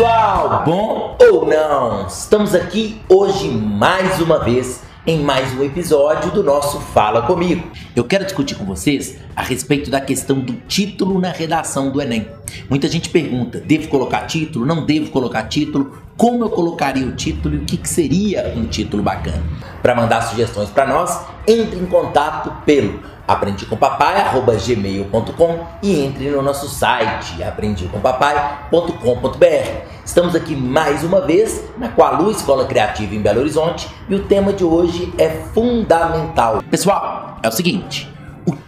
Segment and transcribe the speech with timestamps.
[0.00, 2.06] pessoal, bom ou não?
[2.06, 7.70] Estamos aqui hoje mais uma vez em mais um episódio do nosso Fala Comigo.
[7.94, 12.26] Eu quero discutir com vocês a respeito da questão do título na redação do Enem.
[12.68, 14.66] Muita gente pergunta: devo colocar título?
[14.66, 15.96] Não devo colocar título?
[16.16, 19.42] Como eu colocaria o título e o que, que seria um título bacana?
[19.82, 27.42] Para mandar sugestões para nós, entre em contato pelo aprendicompapai.gmail.com e entre no nosso site
[27.42, 30.00] aprendicompapai.com.br.
[30.04, 34.52] Estamos aqui mais uma vez na Qualu Escola Criativa em Belo Horizonte e o tema
[34.52, 36.62] de hoje é fundamental.
[36.68, 38.10] Pessoal, é o seguinte,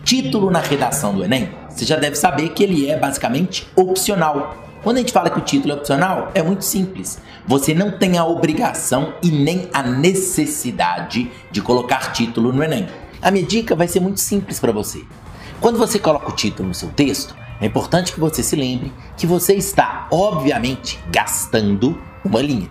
[0.05, 4.57] título na redação do Enem, você já deve saber que ele é basicamente opcional.
[4.83, 7.21] Quando a gente fala que o título é opcional, é muito simples.
[7.47, 12.89] Você não tem a obrigação e nem a necessidade de colocar título no Enem.
[13.21, 15.03] A minha dica vai ser muito simples para você.
[15.61, 19.27] Quando você coloca o título no seu texto, é importante que você se lembre que
[19.27, 22.69] você está, obviamente, gastando uma linha.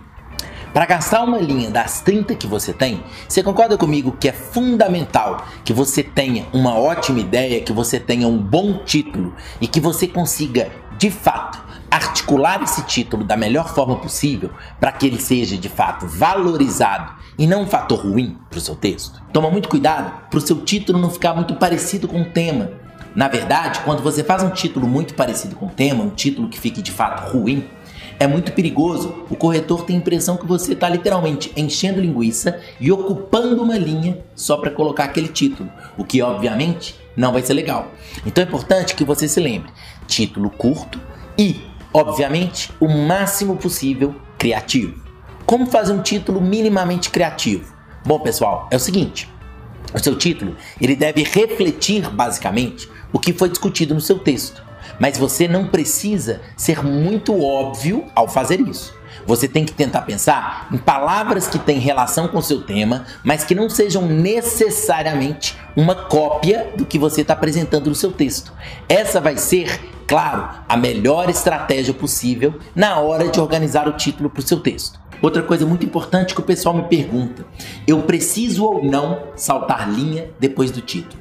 [0.72, 5.46] Para gastar uma linha das 30 que você tem, você concorda comigo que é fundamental
[5.62, 10.08] que você tenha uma ótima ideia, que você tenha um bom título e que você
[10.08, 15.68] consiga, de fato, articular esse título da melhor forma possível para que ele seja de
[15.68, 19.22] fato valorizado e não um fator ruim para o seu texto.
[19.30, 22.70] Toma muito cuidado para o seu título não ficar muito parecido com o tema.
[23.14, 26.58] Na verdade, quando você faz um título muito parecido com o tema, um título que
[26.58, 27.68] fique de fato ruim,
[28.18, 29.24] é muito perigoso.
[29.30, 34.18] O corretor tem a impressão que você está literalmente enchendo linguiça e ocupando uma linha
[34.34, 37.92] só para colocar aquele título, o que obviamente não vai ser legal.
[38.26, 39.70] Então é importante que você se lembre:
[40.06, 41.00] título curto
[41.38, 45.02] e obviamente, o máximo possível criativo.
[45.44, 47.72] Como fazer um título minimamente criativo?
[48.04, 49.28] Bom, pessoal, é o seguinte:
[49.94, 54.64] o seu título ele deve refletir basicamente o que foi discutido no seu texto,
[55.02, 58.94] mas você não precisa ser muito óbvio ao fazer isso.
[59.26, 63.52] Você tem que tentar pensar em palavras que têm relação com seu tema, mas que
[63.52, 68.52] não sejam necessariamente uma cópia do que você está apresentando no seu texto.
[68.88, 74.38] Essa vai ser claro, a melhor estratégia possível na hora de organizar o título para
[74.38, 75.00] o seu texto.
[75.20, 77.44] Outra coisa muito importante que o pessoal me pergunta:
[77.88, 81.20] eu preciso ou não saltar linha depois do título?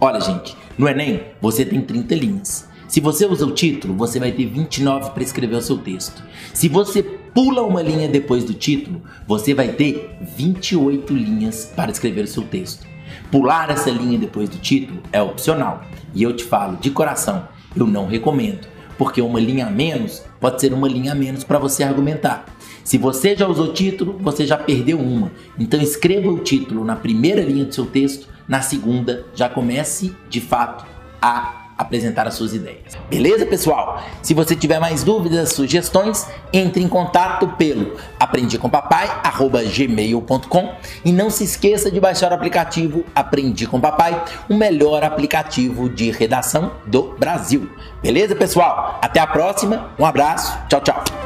[0.00, 2.75] Olha, gente, no Enem você tem 30 linhas.
[2.88, 6.22] Se você usa o título, você vai ter 29 para escrever o seu texto.
[6.54, 12.24] Se você pula uma linha depois do título, você vai ter 28 linhas para escrever
[12.24, 12.86] o seu texto.
[13.30, 15.82] Pular essa linha depois do título é opcional.
[16.14, 20.60] E eu te falo de coração, eu não recomendo, porque uma linha a menos pode
[20.60, 22.46] ser uma linha a menos para você argumentar.
[22.84, 25.32] Se você já usou título, você já perdeu uma.
[25.58, 30.40] Então escreva o título na primeira linha do seu texto, na segunda já comece de
[30.40, 30.86] fato
[31.20, 32.96] a apresentar as suas ideias.
[33.08, 34.02] Beleza, pessoal?
[34.22, 41.88] Se você tiver mais dúvidas, sugestões, entre em contato pelo aprendicompapai@gmail.com e não se esqueça
[41.90, 47.70] de baixar o aplicativo Aprendi com Papai, o melhor aplicativo de redação do Brasil.
[48.02, 48.98] Beleza, pessoal?
[49.02, 49.90] Até a próxima.
[49.98, 50.56] Um abraço.
[50.68, 51.25] Tchau, tchau.